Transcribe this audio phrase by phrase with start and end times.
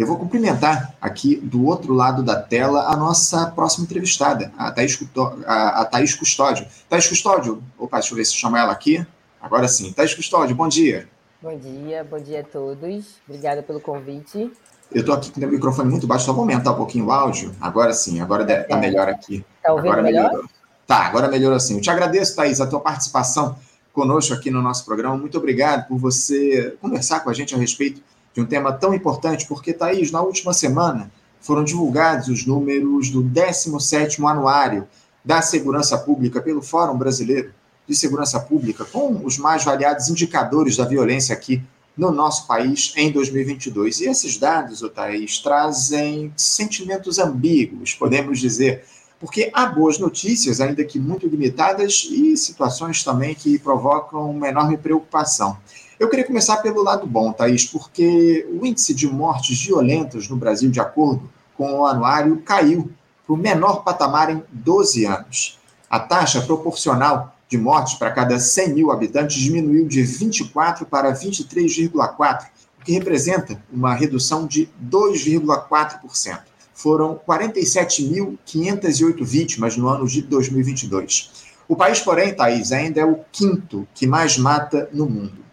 [0.00, 4.98] Eu vou cumprimentar aqui do outro lado da tela a nossa próxima entrevistada, a Thaís,
[5.46, 6.66] a, a Thaís Custódio.
[6.88, 9.06] Thaís Custódio, opa, deixa eu ver se chama ela aqui.
[9.42, 9.92] Agora sim.
[9.92, 11.06] Thaís Custódio, bom dia.
[11.42, 13.16] Bom dia, bom dia a todos.
[13.28, 14.50] Obrigada pelo convite.
[14.90, 17.54] Eu estou aqui com o microfone muito baixo, só vou aumentar um pouquinho o áudio.
[17.60, 19.44] Agora sim, agora está melhor aqui.
[19.58, 20.30] Está ouvindo agora melhor?
[20.30, 20.48] Melhorou.
[20.86, 21.74] Tá, agora melhorou sim.
[21.74, 23.54] Eu te agradeço, Thaís, a tua participação
[23.92, 25.18] conosco aqui no nosso programa.
[25.18, 28.00] Muito obrigado por você conversar com a gente a respeito
[28.34, 31.10] de um tema tão importante, porque, Thaís, na última semana
[31.40, 34.86] foram divulgados os números do 17º Anuário
[35.24, 37.52] da Segurança Pública pelo Fórum Brasileiro
[37.86, 41.62] de Segurança Pública, com os mais variados indicadores da violência aqui
[41.96, 44.00] no nosso país em 2022.
[44.00, 48.84] E esses dados, Otávio, trazem sentimentos ambíguos, podemos dizer,
[49.18, 54.78] porque há boas notícias, ainda que muito limitadas, e situações também que provocam uma enorme
[54.78, 55.58] preocupação.
[56.00, 60.70] Eu queria começar pelo lado bom, Thaís, porque o índice de mortes violentas no Brasil,
[60.70, 62.90] de acordo com o anuário, caiu
[63.26, 65.58] para o menor patamar em 12 anos.
[65.90, 72.46] A taxa proporcional de mortes para cada 100 mil habitantes diminuiu de 24 para 23,4,
[72.80, 76.40] o que representa uma redução de 2,4%.
[76.72, 81.50] Foram 47.508 vítimas no ano de 2022.
[81.68, 85.49] O país, porém, Thaís, ainda é o quinto que mais mata no mundo.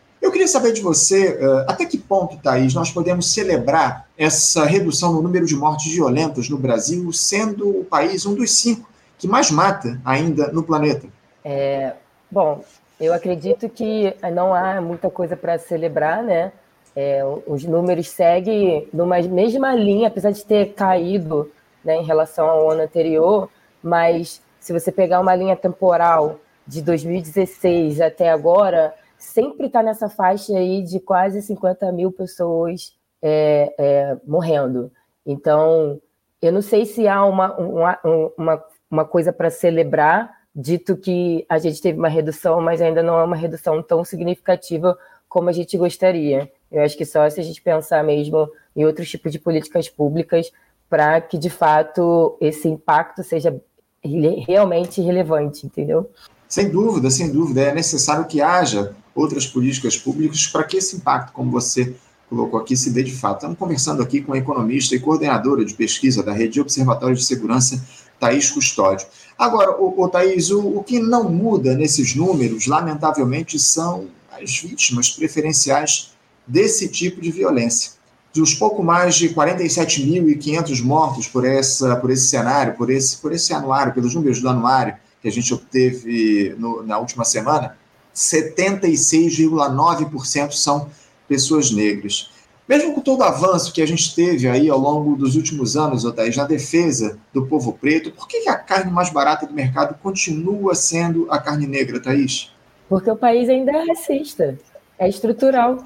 [0.48, 5.22] Queria saber de você, eh, até que ponto, Thaís, nós podemos celebrar essa redução no
[5.22, 8.88] número de mortes violentas no Brasil, sendo o país um dos cinco
[9.18, 11.06] que mais mata ainda no planeta?
[11.44, 11.92] É,
[12.32, 12.64] bom,
[12.98, 16.54] eu acredito que não há muita coisa para celebrar, né?
[16.96, 21.52] É, os números seguem numa mesma linha, apesar de ter caído
[21.84, 23.50] né, em relação ao ano anterior,
[23.84, 30.54] mas se você pegar uma linha temporal de 2016 até agora, sempre está nessa faixa
[30.58, 34.92] aí de quase 50 mil pessoas é, é, morrendo.
[35.26, 36.00] Então,
[36.42, 38.00] eu não sei se há uma, uma,
[38.38, 43.20] uma, uma coisa para celebrar, dito que a gente teve uma redução, mas ainda não
[43.20, 44.98] é uma redução tão significativa
[45.28, 46.52] como a gente gostaria.
[46.72, 50.52] Eu acho que só se a gente pensar mesmo em outros tipos de políticas públicas
[50.90, 53.60] para que, de fato, esse impacto seja
[54.04, 56.10] realmente relevante, entendeu?
[56.48, 57.62] Sem dúvida, sem dúvida.
[57.62, 61.96] É necessário que haja outras políticas públicas para que esse impacto, como você
[62.30, 63.38] colocou aqui, se dê de fato.
[63.38, 67.84] Estamos conversando aqui com a economista e coordenadora de pesquisa da Rede Observatório de Segurança
[68.20, 69.08] Thaís Custódio.
[69.38, 75.10] Agora, o, o Thaís, o, o que não muda nesses números, lamentavelmente, são as vítimas
[75.10, 76.12] preferenciais
[76.46, 77.94] desse tipo de violência.
[78.34, 83.52] Dos pouco mais de 47.500 mortos por, essa, por esse cenário, por esse, por esse
[83.52, 87.76] anuário, pelos números do anuário que a gente obteve no, na última semana,
[88.18, 90.90] 76,9% são
[91.28, 92.32] pessoas negras.
[92.68, 96.04] Mesmo com todo o avanço que a gente teve aí ao longo dos últimos anos,
[96.04, 100.76] Otaís, na defesa do povo preto, por que a carne mais barata do mercado continua
[100.76, 102.52] sendo a carne negra, Thaís?
[102.90, 104.58] Porque o país ainda é racista,
[104.98, 105.78] é estrutural.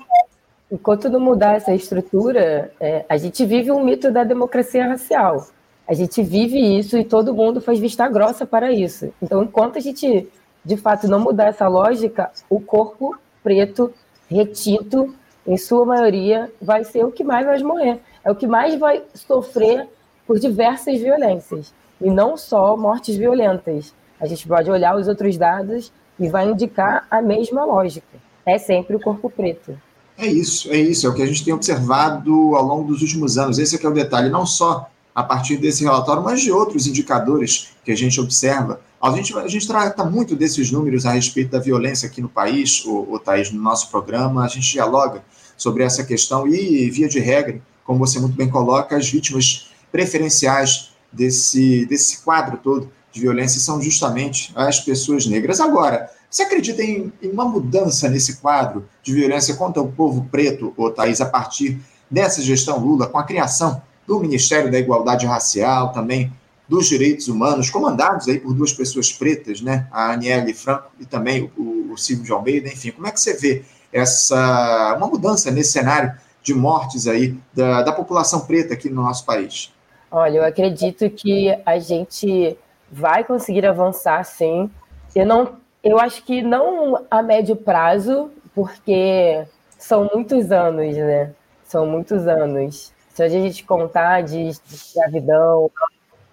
[0.71, 5.47] Enquanto não mudar essa estrutura, é, a gente vive um mito da democracia racial.
[5.87, 9.13] A gente vive isso e todo mundo faz vista grossa para isso.
[9.21, 10.29] Então, enquanto a gente,
[10.63, 13.91] de fato, não mudar essa lógica, o corpo preto,
[14.29, 15.13] retinto,
[15.45, 17.99] em sua maioria, vai ser o que mais vai morrer.
[18.23, 19.87] É o que mais vai sofrer
[20.27, 21.73] por diversas violências.
[21.99, 23.93] E não só mortes violentas.
[24.19, 28.17] A gente pode olhar os outros dados e vai indicar a mesma lógica.
[28.45, 29.75] É sempre o corpo preto.
[30.17, 31.07] É isso, é isso.
[31.07, 33.57] É o que a gente tem observado ao longo dos últimos anos.
[33.57, 34.29] Esse é que é o detalhe.
[34.29, 38.81] Não só a partir desse relatório, mas de outros indicadores que a gente observa.
[39.01, 42.85] A gente, a gente trata muito desses números a respeito da violência aqui no país,
[42.85, 45.23] o, o Thaís, no nosso programa, a gente dialoga
[45.57, 50.91] sobre essa questão e, via de regra, como você muito bem coloca, as vítimas preferenciais
[51.11, 55.59] desse, desse quadro todo de violência são justamente as pessoas negras.
[55.59, 60.73] Agora, você acredita em, em uma mudança nesse quadro de violência contra o povo preto,
[60.77, 65.91] ô Thaís, a partir dessa gestão Lula, com a criação do Ministério da Igualdade Racial,
[65.91, 66.31] também
[66.67, 71.51] dos Direitos Humanos, comandados aí por duas pessoas pretas, né, a Aniele Franco e também
[71.57, 75.73] o, o Silvio de Almeida, enfim, como é que você vê essa uma mudança nesse
[75.73, 79.73] cenário de mortes aí da, da população preta aqui no nosso país?
[80.09, 82.57] Olha, eu acredito que a gente
[82.91, 84.69] vai conseguir avançar, sim.
[85.15, 89.43] Eu não, eu acho que não a médio prazo, porque
[89.77, 91.31] são muitos anos, né?
[91.63, 95.69] São muitos anos se a gente contar de, de escravidão,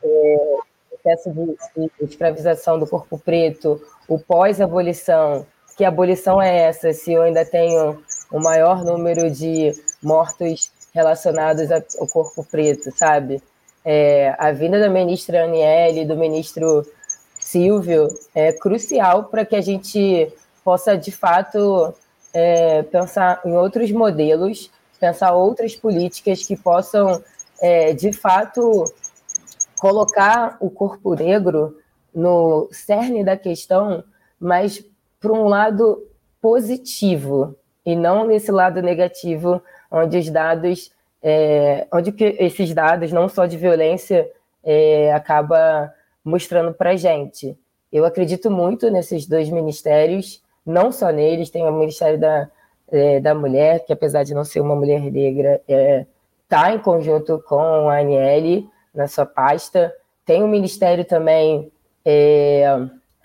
[0.02, 0.56] é,
[0.90, 5.46] processo de, de, escravização do corpo preto, o pós-abolição,
[5.76, 6.92] que abolição é essa?
[6.92, 9.72] Se eu ainda tenho o maior número de
[10.02, 13.42] mortos relacionados ao corpo preto, sabe?
[13.84, 16.84] É, a vinda da ministra Aniele, do ministro
[17.38, 20.30] Silvio, é crucial para que a gente
[20.64, 21.94] possa, de fato,
[22.34, 27.22] é, pensar em outros modelos, pensar outras políticas que possam,
[27.60, 28.84] é, de fato,
[29.78, 31.78] colocar o corpo negro
[32.14, 34.02] no cerne da questão,
[34.40, 34.84] mas
[35.20, 36.06] para um lado
[36.40, 40.92] positivo e não nesse lado negativo, onde os dados,
[41.22, 44.30] é, onde esses dados, não só de violência,
[44.62, 45.92] é, acaba
[46.24, 47.58] mostrando para gente.
[47.90, 52.50] Eu acredito muito nesses dois ministérios, não só neles, tem o Ministério da,
[52.90, 55.60] é, da Mulher, que apesar de não ser uma mulher negra,
[56.42, 59.92] está é, em conjunto com a Aniele na sua pasta.
[60.24, 61.70] Tem o Ministério também
[62.04, 62.66] é,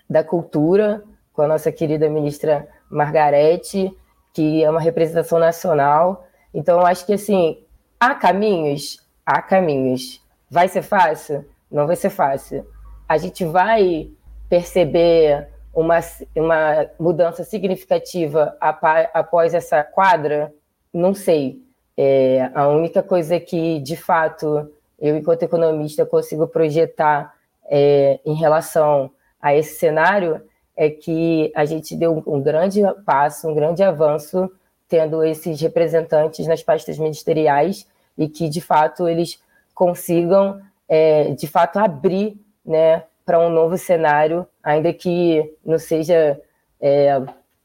[0.08, 1.02] da Cultura,
[1.32, 3.94] com a nossa querida ministra Margarete,
[4.32, 6.26] que é uma representação nacional.
[6.52, 7.64] Então, acho que, assim,
[7.98, 9.04] há caminhos?
[9.26, 10.22] Há caminhos.
[10.50, 11.44] Vai ser fácil?
[11.70, 12.66] Não vai ser fácil.
[13.08, 14.10] A gente vai
[14.48, 15.98] perceber uma,
[16.36, 20.52] uma mudança significativa após essa quadra?
[20.92, 21.62] Não sei.
[21.96, 27.34] É, a única coisa que, de fato, eu, enquanto economista, consigo projetar
[27.66, 29.10] é, em relação
[29.40, 30.40] a esse cenário
[30.76, 34.50] é que a gente deu um, grande passo, um grande avanço,
[34.88, 37.86] tendo esses representantes nas pastas ministeriais
[38.18, 39.40] e que, de fato, eles
[39.74, 46.40] consigam, é, de fato, abrir né, para um novo cenário, ainda que não seja
[46.80, 47.20] é,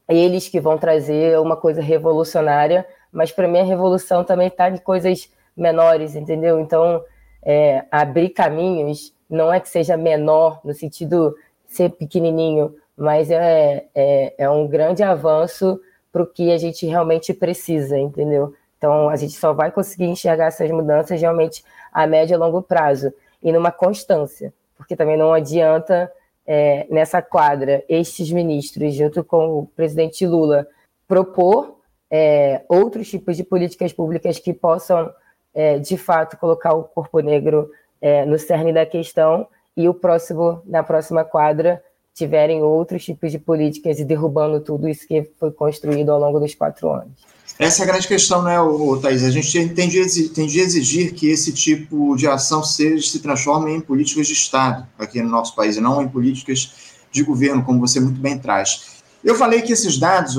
[0.08, 4.76] eles que vão trazer uma coisa revolucionária, mas para mim a revolução também está em
[4.76, 6.60] coisas menores, entendeu?
[6.60, 7.02] Então,
[7.42, 11.34] é, abrir caminhos não é que seja menor no sentido
[11.66, 15.80] ser pequenininho, mas é, é, é um grande avanço
[16.12, 18.52] para o que a gente realmente precisa, entendeu?
[18.76, 23.12] Então, a gente só vai conseguir enxergar essas mudanças realmente a médio e longo prazo
[23.42, 26.10] e numa constância porque também não adianta
[26.52, 30.66] é, nessa quadra estes ministros, junto com o presidente Lula,
[31.06, 31.76] propor
[32.10, 35.12] é, outros tipos de políticas públicas que possam,
[35.54, 37.70] é, de fato, colocar o corpo negro
[38.00, 41.80] é, no cerne da questão e o próximo, na próxima quadra,
[42.12, 46.56] tiverem outros tipos de políticas e derrubando tudo isso que foi construído ao longo dos
[46.56, 47.24] quatro anos.
[47.60, 48.56] Essa é a grande questão, né,
[49.02, 49.22] Thaís?
[49.22, 53.70] A gente tem de, tem de exigir que esse tipo de ação seja, se transforme
[53.70, 56.72] em políticas de Estado aqui no nosso país, e não em políticas
[57.12, 59.02] de governo, como você muito bem traz.
[59.22, 60.36] Eu falei que esses dados,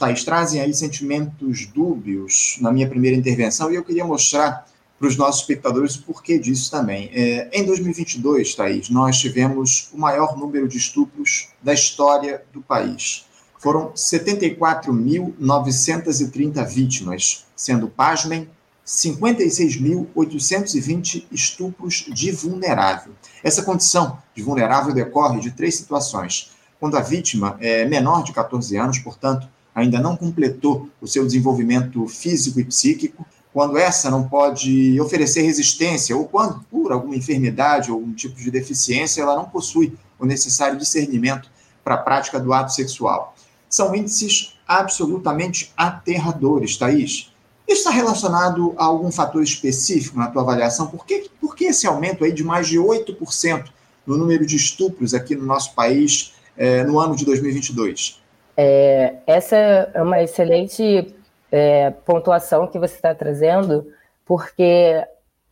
[0.00, 4.66] Thaís, trazem aí sentimentos dúbios na minha primeira intervenção, e eu queria mostrar
[4.98, 7.08] para os nossos espectadores o porquê disso também.
[7.14, 13.26] É, em 2022, Thaís, nós tivemos o maior número de estupros da história do país
[13.64, 18.46] foram 74.930 vítimas, sendo, pasmem,
[18.86, 23.14] 56.820 estupros de vulnerável.
[23.42, 26.50] Essa condição de vulnerável decorre de três situações.
[26.78, 32.06] Quando a vítima é menor de 14 anos, portanto, ainda não completou o seu desenvolvimento
[32.06, 37.96] físico e psíquico, quando essa não pode oferecer resistência, ou quando, por alguma enfermidade ou
[37.96, 41.50] algum tipo de deficiência, ela não possui o necessário discernimento
[41.82, 43.33] para a prática do ato sexual
[43.68, 47.32] são índices absolutamente aterradores, Thaís.
[47.66, 50.86] Está relacionado a algum fator específico na tua avaliação?
[50.86, 53.66] Por que, por que esse aumento aí de mais de 8%
[54.06, 58.22] no número de estupros aqui no nosso país é, no ano de 2022?
[58.56, 61.14] É, essa é uma excelente
[61.50, 63.86] é, pontuação que você está trazendo,
[64.24, 65.02] porque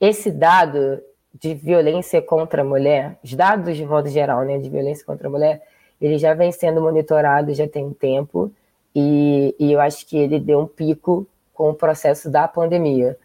[0.00, 1.00] esse dado
[1.34, 5.30] de violência contra a mulher, os dados de modo geral, né, de violência contra a
[5.30, 5.62] mulher,
[6.02, 8.50] ele já vem sendo monitorado já tem um tempo
[8.94, 13.16] e, e eu acho que ele deu um pico com o processo da pandemia.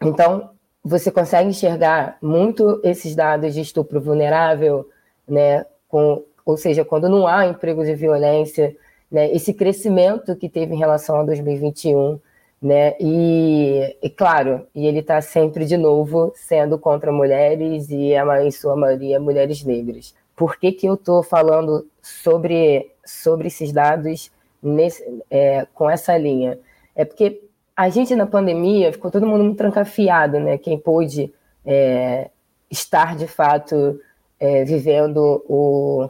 [0.00, 0.50] Então,
[0.82, 4.88] você consegue enxergar muito esses dados de estupro vulnerável,
[5.28, 8.74] né, com, ou seja, quando não há empregos de violência,
[9.10, 12.18] né, esse crescimento que teve em relação a 2021,
[12.60, 18.50] né, e, e claro, e ele está sempre de novo sendo contra mulheres e, em
[18.50, 24.30] sua maioria, mulheres negras por que, que eu estou falando sobre, sobre esses dados
[24.62, 26.58] nesse, é, com essa linha?
[26.94, 27.42] É porque
[27.76, 30.58] a gente na pandemia ficou todo mundo muito trancafiado, né?
[30.58, 31.32] Quem pôde
[31.64, 32.30] é,
[32.70, 34.00] estar de fato
[34.38, 36.08] é, vivendo o,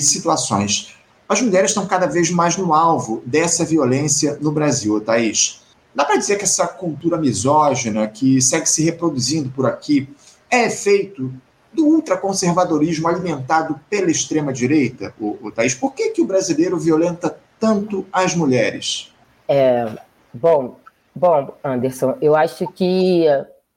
[0.00, 0.96] situações.
[1.28, 5.62] As mulheres estão cada vez mais no alvo dessa violência no Brasil, Thaís.
[5.94, 10.08] Dá para dizer que essa cultura misógina que segue se reproduzindo por aqui
[10.50, 11.32] é efeito
[11.72, 15.74] do ultraconservadorismo alimentado pela extrema-direita, o, o Thaís?
[15.74, 19.12] Por que, que o brasileiro violenta tanto as mulheres?
[19.48, 19.86] É,
[20.32, 20.76] bom,
[21.14, 23.26] bom, Anderson, eu acho que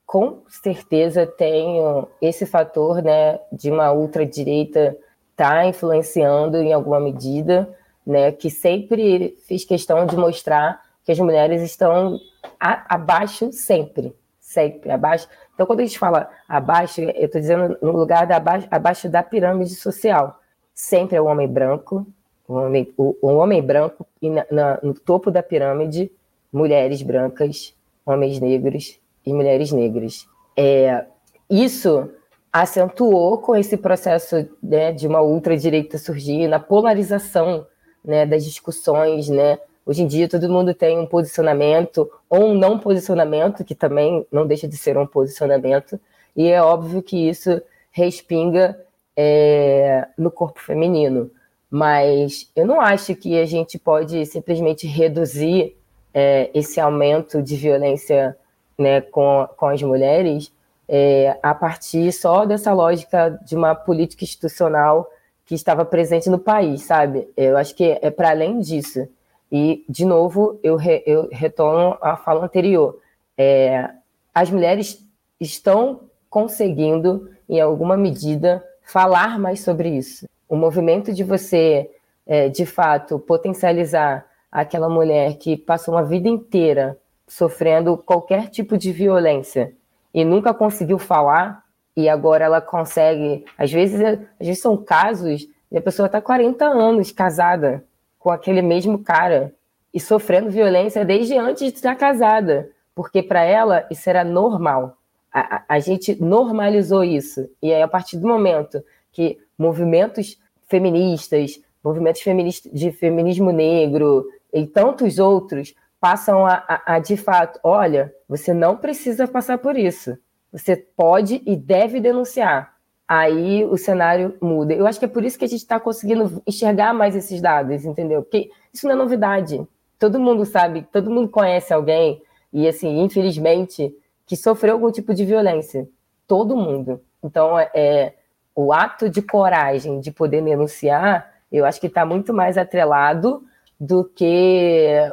[0.05, 1.77] com certeza tem
[2.21, 4.95] esse fator né, de uma ultradireita
[5.35, 7.67] tá influenciando em alguma medida,
[8.05, 12.17] né, que sempre fiz questão de mostrar que as mulheres estão
[12.59, 17.93] a, abaixo sempre, sempre abaixo então, quando a gente fala abaixo, eu estou dizendo no
[17.93, 20.41] lugar da abaixo, abaixo da pirâmide social.
[20.73, 22.05] Sempre é o homem branco,
[22.45, 26.11] o homem, o, o homem branco, e na, na, no topo da pirâmide,
[26.51, 27.73] mulheres brancas,
[28.05, 30.27] homens negros e mulheres negras.
[30.57, 31.05] É,
[31.49, 32.09] isso
[32.51, 37.65] acentuou com esse processo né, de uma ultradireita surgir, na polarização
[38.03, 42.79] né, das discussões, né, Hoje em dia todo mundo tem um posicionamento ou um não
[42.79, 45.99] posicionamento, que também não deixa de ser um posicionamento,
[46.35, 47.61] e é óbvio que isso
[47.91, 48.77] respinga
[49.15, 51.29] é, no corpo feminino.
[51.69, 55.75] Mas eu não acho que a gente pode simplesmente reduzir
[56.13, 58.35] é, esse aumento de violência
[58.77, 60.51] né, com, com as mulheres
[60.87, 65.09] é, a partir só dessa lógica de uma política institucional
[65.45, 67.27] que estava presente no país, sabe?
[67.35, 69.07] Eu acho que é para além disso.
[69.51, 72.99] E, de novo, eu, re, eu retorno à fala anterior.
[73.37, 73.89] É,
[74.33, 75.05] as mulheres
[75.39, 80.27] estão conseguindo, em alguma medida, falar mais sobre isso.
[80.49, 81.89] O movimento de você,
[82.25, 86.97] é, de fato, potencializar aquela mulher que passou uma vida inteira
[87.27, 89.73] sofrendo qualquer tipo de violência
[90.13, 91.63] e nunca conseguiu falar,
[91.95, 93.45] e agora ela consegue.
[93.57, 97.84] Às vezes, às vezes são casos de a pessoa estar tá 40 anos casada
[98.25, 99.53] com aquele mesmo cara
[99.93, 104.97] e sofrendo violência desde antes de estar casada, porque para ela isso era normal.
[105.31, 107.47] A, a, a, gente normalizou isso.
[107.61, 114.65] E aí, a partir do momento que movimentos feministas, movimentos feministas de feminismo negro e
[114.65, 120.17] tantos outros passam a, a, a, de fato, olha, você não precisa passar por isso.
[120.51, 122.74] Você pode e deve denunciar.
[123.07, 124.73] Aí o cenário muda.
[124.73, 127.85] Eu acho que é por isso que a gente está conseguindo enxergar mais esses dados,
[127.85, 128.23] entendeu?
[128.23, 129.65] Porque isso não é novidade.
[129.99, 132.21] Todo mundo sabe, todo mundo conhece alguém,
[132.51, 133.95] e assim, infelizmente,
[134.25, 135.87] que sofreu algum tipo de violência.
[136.27, 137.01] Todo mundo.
[137.23, 138.13] Então, é, é
[138.55, 143.43] o ato de coragem de poder denunciar, eu acho que está muito mais atrelado
[143.79, 145.11] do que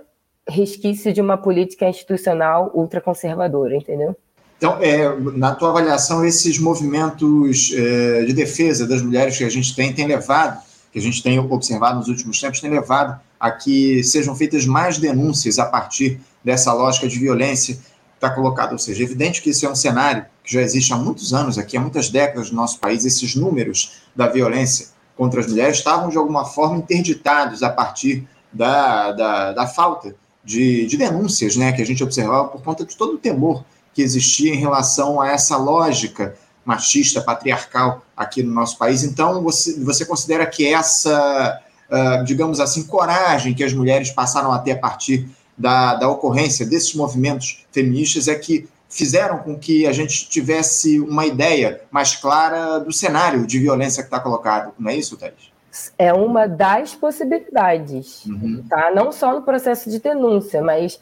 [0.49, 4.17] resquício de uma política institucional ultraconservadora, entendeu?
[4.63, 9.75] Então, é, na tua avaliação, esses movimentos é, de defesa das mulheres que a gente
[9.75, 14.05] tem, tem levado, que a gente tem observado nos últimos tempos, tem levado a que
[14.05, 17.81] sejam feitas mais denúncias a partir dessa lógica de violência que
[18.15, 18.71] está colocada.
[18.71, 21.59] Ou seja, é evidente que esse é um cenário que já existe há muitos anos
[21.59, 26.09] aqui, há muitas décadas no nosso país, esses números da violência contra as mulheres estavam,
[26.09, 30.15] de alguma forma, interditados a partir da, da, da falta
[30.45, 34.03] de, de denúncias né, que a gente observava por conta de todo o temor que
[34.03, 36.35] existia em relação a essa lógica
[36.65, 39.03] machista, patriarcal aqui no nosso país.
[39.03, 44.59] Então, você, você considera que essa, uh, digamos assim, coragem que as mulheres passaram a
[44.59, 49.93] ter a partir da, da ocorrência desses movimentos feministas é que fizeram com que a
[49.93, 54.73] gente tivesse uma ideia mais clara do cenário de violência que está colocado.
[54.79, 55.53] Não é isso, Thais?
[55.99, 58.63] é uma das possibilidades, uhum.
[58.69, 58.91] tá?
[58.95, 61.01] Não só no processo de denúncia, mas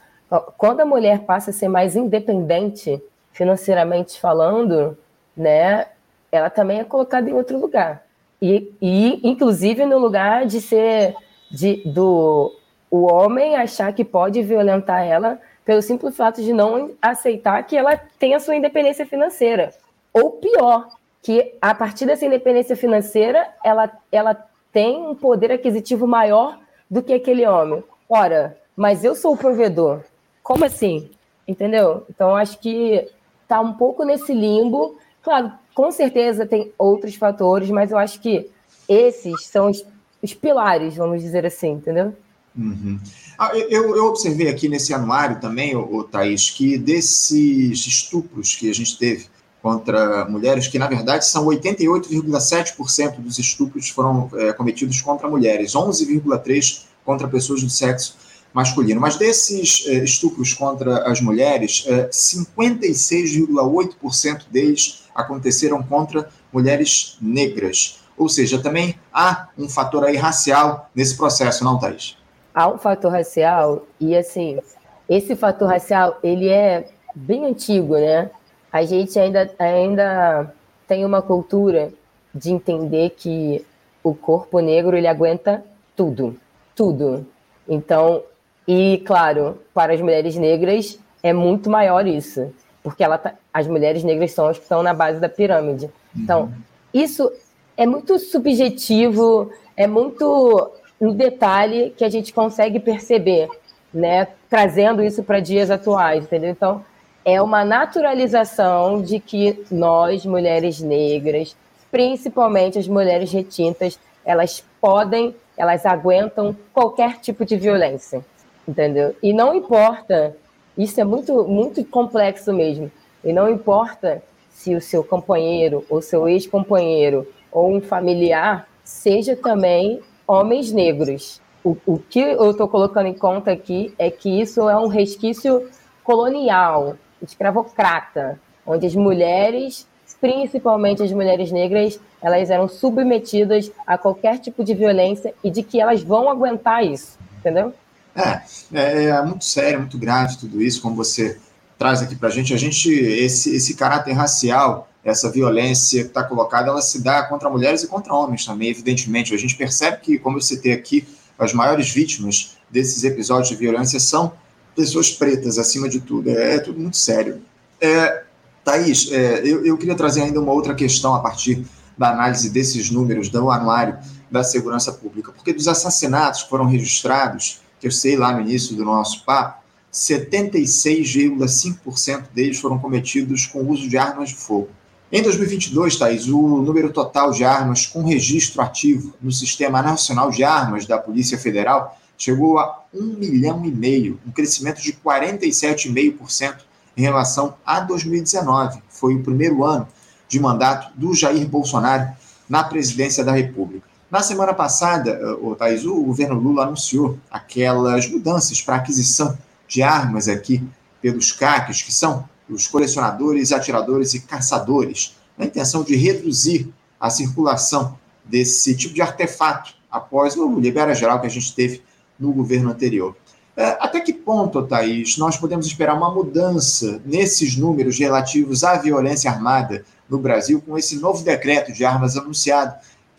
[0.57, 4.97] quando a mulher passa a ser mais independente financeiramente falando,
[5.37, 5.87] né,
[6.31, 8.05] ela também é colocada em outro lugar.
[8.40, 11.14] E, e inclusive no lugar de ser
[11.51, 12.55] de, do
[12.90, 17.97] o homem achar que pode violentar ela pelo simples fato de não aceitar que ela
[18.19, 19.73] tem a sua independência financeira.
[20.12, 20.88] Ou pior,
[21.23, 24.37] que a partir dessa independência financeira, ela, ela
[24.73, 26.59] tem um poder aquisitivo maior
[26.90, 27.85] do que aquele homem.
[28.09, 30.01] Ora, mas eu sou o provedor.
[30.42, 31.11] Como assim?
[31.46, 32.05] Entendeu?
[32.09, 33.09] Então, acho que
[33.42, 34.96] está um pouco nesse limbo.
[35.22, 38.50] Claro, com certeza tem outros fatores, mas eu acho que
[38.88, 39.85] esses são os,
[40.22, 42.14] os pilares, vamos dizer assim, entendeu?
[42.57, 42.98] Uhum.
[43.38, 48.74] Ah, eu, eu, observei aqui nesse anuário também, o Thaís, que desses estupros que a
[48.74, 49.26] gente teve
[49.62, 56.85] contra mulheres, que na verdade são 88,7% dos estupros foram é, cometidos contra mulheres, 11,3%
[57.05, 58.16] contra pessoas do sexo
[58.53, 59.01] masculino.
[59.01, 68.01] Mas desses é, estupros contra as mulheres, é, 56,8% deles aconteceram contra mulheres negras.
[68.17, 72.17] Ou seja, também há um fator aí racial nesse processo, não, Thaís?
[72.55, 74.61] Há um fator racial, e assim,
[75.09, 78.31] esse fator racial, ele é bem antigo, né?
[78.73, 80.53] a gente ainda, ainda
[80.87, 81.93] tem uma cultura
[82.35, 83.65] de entender que
[84.03, 85.65] o corpo negro ele aguenta
[85.97, 86.37] tudo,
[86.75, 87.27] tudo.
[87.69, 88.23] Então,
[88.66, 94.05] e claro, para as mulheres negras é muito maior isso, porque ela tá, as mulheres
[94.05, 95.90] negras são as que estão na base da pirâmide.
[96.16, 96.53] Então, uhum.
[96.94, 97.31] isso
[97.77, 100.70] é muito subjetivo, é muito
[101.01, 103.49] no detalhe que a gente consegue perceber,
[103.92, 104.29] né?
[104.49, 106.51] Trazendo isso para dias atuais, entendeu?
[106.51, 106.85] Então,
[107.25, 111.57] é uma naturalização de que nós, mulheres negras,
[111.90, 118.25] principalmente as mulheres retintas, elas podem, elas aguentam qualquer tipo de violência,
[118.70, 119.14] entendeu?
[119.20, 120.37] E não importa,
[120.78, 122.90] isso é muito, muito complexo mesmo,
[123.24, 130.00] e não importa se o seu companheiro, ou seu ex-companheiro, ou um familiar, seja também
[130.26, 131.40] homens negros.
[131.64, 135.68] O, o que eu estou colocando em conta aqui é que isso é um resquício
[136.04, 139.87] colonial, escravocrata, onde as mulheres,
[140.20, 145.80] principalmente as mulheres negras, elas eram submetidas a qualquer tipo de violência e de que
[145.80, 147.74] elas vão aguentar isso, entendeu?
[148.14, 148.42] É,
[148.73, 151.38] é, é muito sério, muito grave tudo isso, como você
[151.79, 152.53] traz aqui para a gente.
[152.53, 157.49] A gente, esse, esse caráter racial, essa violência que está colocada, ela se dá contra
[157.49, 159.35] mulheres e contra homens também, evidentemente.
[159.35, 161.07] A gente percebe que, como eu citei aqui,
[161.38, 164.33] as maiores vítimas desses episódios de violência são
[164.77, 166.31] pessoas pretas, acima de tudo.
[166.31, 167.40] É, é tudo muito sério.
[167.81, 168.25] É,
[168.64, 171.64] Thaís, é, eu, eu queria trazer ainda uma outra questão a partir
[171.96, 173.99] da análise desses números do anuário
[174.31, 178.77] da segurança pública, porque dos assassinatos que foram registrados que eu sei lá no início
[178.77, 179.59] do nosso papo,
[179.93, 184.69] 76,5% deles foram cometidos com uso de armas de fogo.
[185.11, 190.45] Em 2022, Thais, o número total de armas com registro ativo no Sistema Nacional de
[190.45, 196.59] Armas da Polícia Federal chegou a 1 milhão e meio, um crescimento de 47,5%
[196.97, 198.81] em relação a 2019.
[198.88, 199.88] Foi o primeiro ano
[200.29, 202.09] de mandato do Jair Bolsonaro
[202.49, 203.89] na presidência da República.
[204.11, 209.83] Na semana passada, eh, o Thais, o governo Lula anunciou aquelas mudanças para aquisição de
[209.83, 210.62] armas aqui
[211.01, 216.68] pelos CACs, que são os colecionadores, atiradores e caçadores, na intenção de reduzir
[216.99, 221.83] a circulação desse tipo de artefato após o libera geral que a gente teve
[222.18, 223.16] no governo anterior.
[223.57, 229.31] É, até que ponto, Thaís, nós podemos esperar uma mudança nesses números relativos à violência
[229.31, 232.75] armada no Brasil com esse novo decreto de armas anunciado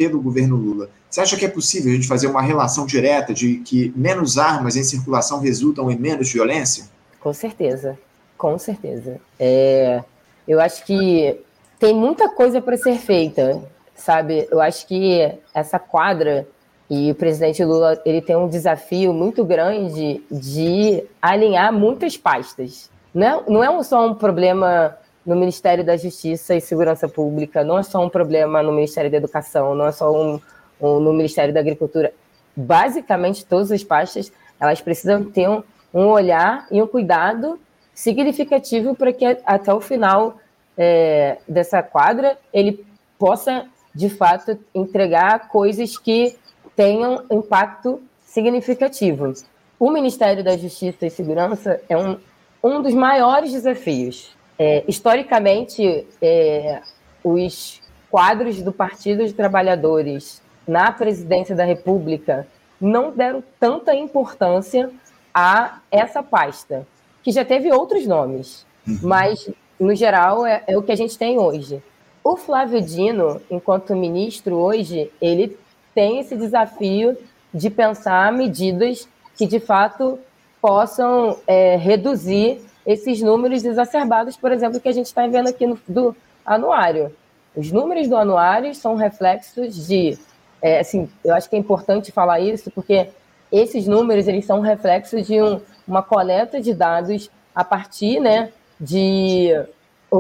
[0.10, 0.90] pelo governo Lula?
[1.10, 4.76] Você acha que é possível a gente fazer uma relação direta de que menos armas
[4.76, 6.86] em circulação resultam em menos violência?
[7.20, 7.98] Com certeza,
[8.38, 9.20] com certeza.
[9.40, 10.04] É,
[10.48, 11.38] eu acho que
[11.80, 13.62] tem muita coisa para ser feita,
[13.96, 14.48] sabe?
[14.50, 16.48] Eu acho que essa quadra
[16.90, 22.90] e o presidente Lula ele tem um desafio muito grande de alinhar muitas pastas.
[23.14, 27.78] Não é, não é só um problema no Ministério da Justiça e Segurança Pública, não
[27.78, 30.40] é só um problema no Ministério da Educação, não é só um,
[30.82, 32.14] um no Ministério da Agricultura.
[32.56, 37.60] Basicamente, todas as pastas elas precisam ter um, um olhar e um cuidado
[37.94, 40.38] significativo para que até o final
[40.78, 42.86] é, dessa quadra ele
[43.18, 46.38] possa de fato entregar coisas que
[46.76, 49.34] tenham impacto significativo.
[49.80, 52.18] O Ministério da Justiça e Segurança é um,
[52.64, 54.36] um dos maiores desafios.
[54.64, 56.84] É, historicamente, é,
[57.24, 62.46] os quadros do Partido dos Trabalhadores na presidência da República
[62.80, 64.92] não deram tanta importância
[65.34, 66.86] a essa pasta,
[67.24, 69.00] que já teve outros nomes, uhum.
[69.02, 71.82] mas, no geral, é, é o que a gente tem hoje.
[72.24, 75.58] O Flávio Dino, enquanto ministro hoje, ele
[75.96, 77.18] tem esse desafio
[77.52, 80.20] de pensar medidas que, de fato,
[80.62, 85.80] possam é, reduzir esses números exacerbados, por exemplo, que a gente está vendo aqui no,
[85.88, 86.16] do
[86.46, 87.16] anuário.
[87.56, 90.18] Os números do anuário são reflexos de,
[90.62, 93.10] é, assim, eu acho que é importante falar isso, porque
[93.52, 99.52] esses números eles são reflexos de um, uma coleta de dados a partir, né, de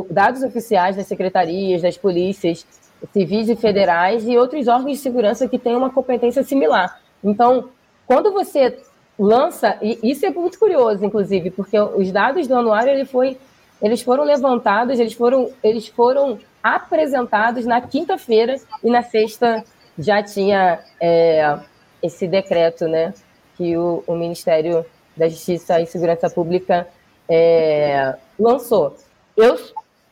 [0.09, 2.65] dados oficiais das secretarias, das polícias,
[3.13, 7.01] civis e federais e outros órgãos de segurança que têm uma competência similar.
[7.23, 7.69] Então,
[8.05, 8.77] quando você
[9.21, 13.37] lança, e isso é muito curioso, inclusive, porque os dados do anuário ele foi,
[13.79, 19.63] eles foram levantados, eles foram, eles foram apresentados na quinta-feira e na sexta
[19.97, 21.59] já tinha é,
[22.01, 23.13] esse decreto, né,
[23.55, 24.83] que o, o, Ministério
[25.15, 26.87] da Justiça e Segurança Pública
[27.29, 28.97] é, lançou.
[29.37, 29.55] Eu,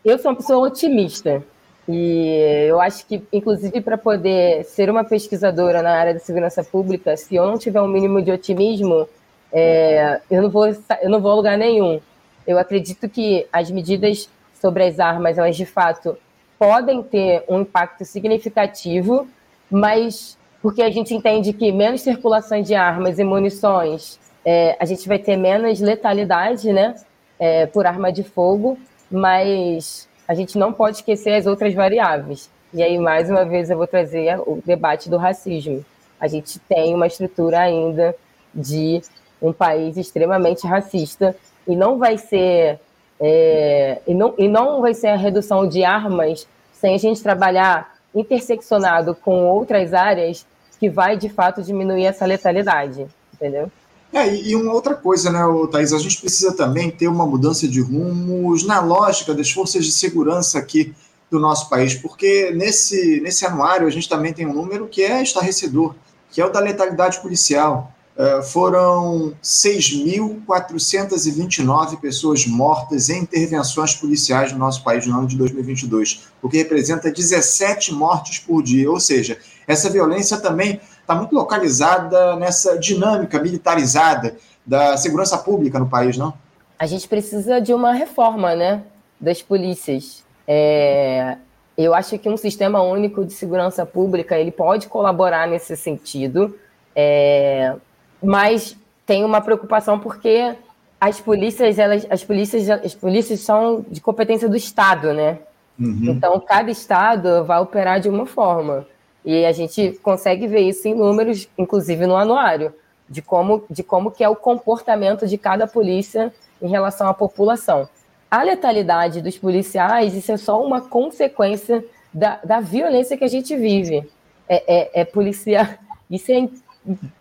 [0.05, 1.43] eu sou uma pessoa otimista,
[1.91, 7.17] e eu acho que, inclusive, para poder ser uma pesquisadora na área da segurança pública,
[7.17, 9.09] se eu não tiver um mínimo de otimismo,
[9.51, 11.99] é, eu, não vou, eu não vou a lugar nenhum.
[12.45, 14.29] Eu acredito que as medidas
[14.61, 16.15] sobre as armas, elas de fato
[16.59, 19.27] podem ter um impacto significativo,
[19.71, 25.07] mas porque a gente entende que menos circulação de armas e munições, é, a gente
[25.07, 26.93] vai ter menos letalidade, né,
[27.39, 28.77] é, por arma de fogo,
[29.09, 32.51] mas a gente não pode esquecer as outras variáveis.
[32.71, 35.83] E aí, mais uma vez, eu vou trazer o debate do racismo.
[36.19, 38.15] A gente tem uma estrutura ainda
[38.53, 39.01] de
[39.41, 41.35] um país extremamente racista
[41.67, 42.79] e não vai ser
[43.19, 47.95] é, e, não, e não vai ser a redução de armas sem a gente trabalhar
[48.13, 50.45] interseccionado com outras áreas
[50.79, 53.71] que vai de fato diminuir essa letalidade, entendeu?
[54.11, 55.39] É, e uma outra coisa, né,
[55.71, 59.91] Thaís, a gente precisa também ter uma mudança de rumos na lógica das forças de
[59.91, 60.95] segurança aqui
[61.29, 65.21] do nosso país, porque nesse, nesse anuário a gente também tem um número que é
[65.21, 65.93] estarrecedor,
[66.31, 67.93] que é o da letalidade policial.
[68.19, 76.27] Uh, foram 6.429 pessoas mortas em intervenções policiais no nosso país no ano de 2022,
[76.41, 78.91] o que representa 17 mortes por dia.
[78.91, 85.87] Ou seja, essa violência também está muito localizada nessa dinâmica militarizada da segurança pública no
[85.87, 86.33] país, não?
[86.77, 88.83] A gente precisa de uma reforma, né,
[89.17, 90.25] das polícias.
[90.45, 91.37] É,
[91.77, 96.53] eu acho que um sistema único de segurança pública ele pode colaborar nesse sentido,
[96.93, 97.77] é,
[98.21, 100.55] mas tem uma preocupação porque
[100.99, 105.39] as polícias, elas, as polícias, as polícias são de competência do Estado, né?
[105.79, 106.07] Uhum.
[106.09, 108.85] Então cada estado vai operar de uma forma.
[109.23, 112.73] E a gente consegue ver isso em números, inclusive no anuário.
[113.09, 117.89] de como, de como que é o comportamento de cada polícia em relação à população.
[118.29, 123.55] A letalidade dos policiais, isso é só uma consequência da, da violência que a gente
[123.57, 124.07] vive.
[124.47, 125.65] É, é, é policial,
[126.09, 126.47] isso é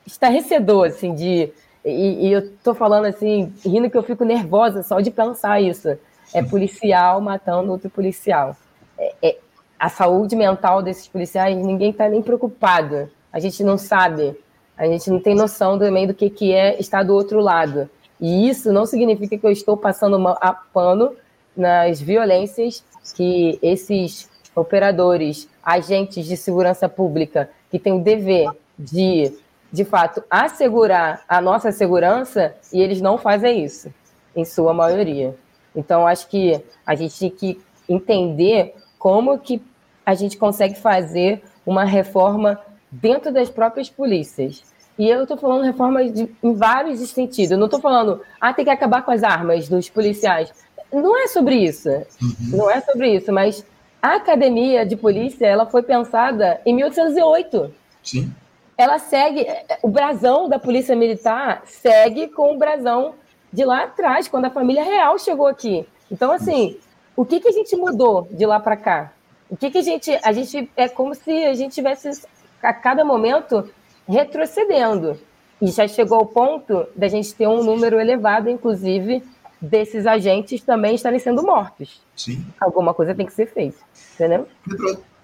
[0.06, 1.52] estarrecedor, assim, de...
[1.84, 5.96] E, e eu estou falando assim, rindo que eu fico nervosa só de pensar isso.
[6.34, 8.56] É policial matando outro policial.
[8.98, 9.38] É, é,
[9.78, 13.08] a saúde mental desses policiais, ninguém está nem preocupado.
[13.32, 14.36] A gente não sabe,
[14.76, 17.88] a gente não tem noção também do que, que é estar do outro lado.
[18.20, 21.14] E isso não significa que eu estou passando a pano
[21.56, 29.32] nas violências que esses operadores, agentes de segurança pública, que têm o dever de,
[29.72, 33.92] de fato, assegurar a nossa segurança, e eles não fazem isso,
[34.34, 35.34] em sua maioria.
[35.74, 39.62] Então, acho que a gente tem que entender como que
[40.04, 44.62] a gente consegue fazer uma reforma dentro das próprias polícias.
[44.98, 47.52] E eu estou falando reforma de, em vários sentidos.
[47.52, 50.52] Eu não estou falando, ah, tem que acabar com as armas dos policiais.
[50.92, 51.88] Não é sobre isso.
[51.88, 52.34] Uhum.
[52.50, 53.64] Não é sobre isso, mas
[54.02, 57.72] a academia de polícia ela foi pensada em 1808.
[58.02, 58.32] Sim.
[58.78, 59.44] Ela segue,
[59.82, 63.14] o brasão da polícia militar segue com o brasão
[63.52, 65.84] de lá atrás, quando a família real chegou aqui.
[66.10, 66.78] Então, assim,
[67.16, 69.12] o que, que a gente mudou de lá para cá?
[69.50, 70.16] O que, que a gente.
[70.22, 72.22] A gente é como se a gente tivesse
[72.62, 73.68] a cada momento
[74.06, 75.18] retrocedendo.
[75.60, 79.24] E já chegou ao ponto da gente ter um número elevado, inclusive,
[79.60, 82.00] desses agentes também estarem sendo mortos.
[82.14, 82.46] Sim.
[82.60, 83.78] Alguma coisa tem que ser feita,
[84.14, 84.46] entendeu?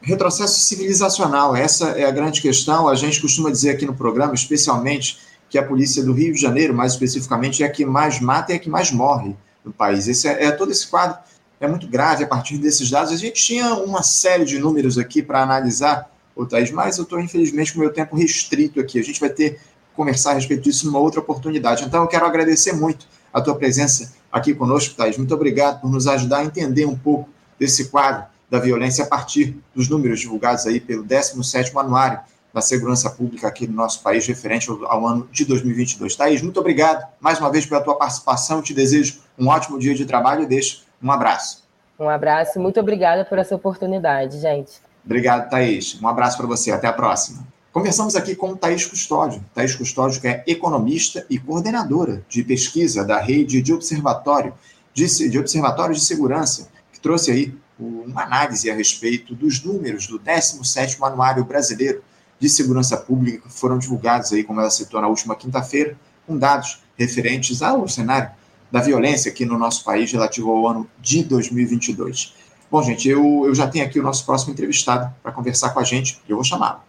[0.05, 2.89] Retro, retrocesso civilizacional, essa é a grande questão.
[2.89, 6.75] A gente costuma dizer aqui no programa, especialmente, que a polícia do Rio de Janeiro,
[6.75, 10.07] mais especificamente, é a que mais mata e é a que mais morre no país.
[10.07, 11.17] Esse é, é todo esse quadro
[11.59, 13.13] é muito grave a partir desses dados.
[13.13, 17.21] A gente tinha uma série de números aqui para analisar, o Thaís, mas eu estou,
[17.21, 18.99] infelizmente, com o meu tempo restrito aqui.
[18.99, 19.61] A gente vai ter que
[19.95, 21.85] conversar a respeito disso numa outra oportunidade.
[21.85, 25.17] Então, eu quero agradecer muito a tua presença aqui conosco, Thaís.
[25.17, 29.57] Muito obrigado por nos ajudar a entender um pouco desse quadro da violência a partir
[29.75, 32.21] dos números divulgados aí pelo 17º Anuário
[32.53, 36.15] da Segurança Pública aqui no nosso país, referente ao, ao ano de 2022.
[36.15, 38.63] Thaís, muito obrigado mais uma vez pela tua participação.
[38.63, 41.65] Te desejo um ótimo dia de trabalho e deixo um abraço.
[41.99, 44.75] Um abraço, muito obrigada por essa oportunidade, gente.
[45.05, 46.01] Obrigado, Thaís.
[46.01, 47.45] Um abraço para você, até a próxima.
[47.73, 49.45] Conversamos aqui com Thaís Custódio.
[49.53, 54.55] Thaís Custódio, que é economista e coordenadora de pesquisa da rede de observatório
[54.95, 60.19] de, de observatórios de segurança, que trouxe aí uma análise a respeito dos números do
[60.19, 62.03] 17º Anuário Brasileiro
[62.39, 66.83] de Segurança Pública, que foram divulgados aí, como ela citou na última quinta-feira, com dados
[66.97, 68.31] referentes ao cenário
[68.71, 72.35] da violência aqui no nosso país relativo ao ano de 2022.
[72.71, 75.85] Bom, gente, eu, eu já tenho aqui o nosso próximo entrevistado para conversar com a
[75.85, 76.81] gente eu vou chamá-lo.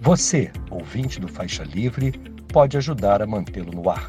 [0.00, 2.12] Você, ouvinte do Faixa Livre,
[2.52, 4.08] pode ajudar a mantê-lo no ar.